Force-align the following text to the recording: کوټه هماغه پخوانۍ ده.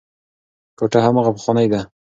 کوټه 0.77 0.99
هماغه 1.05 1.31
پخوانۍ 1.35 1.67
ده. 1.71 1.81